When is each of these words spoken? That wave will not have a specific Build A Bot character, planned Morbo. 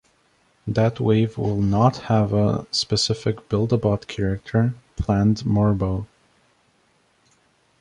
That 0.65 0.99
wave 0.99 1.37
will 1.37 1.61
not 1.61 1.97
have 2.05 2.33
a 2.33 2.65
specific 2.71 3.47
Build 3.49 3.71
A 3.71 3.77
Bot 3.77 4.07
character, 4.07 4.73
planned 4.95 5.43
Morbo. 5.45 6.07